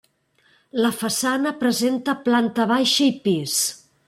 [0.85, 3.61] La façana presenta planta baixa i pis.